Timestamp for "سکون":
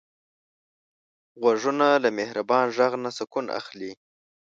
3.17-3.45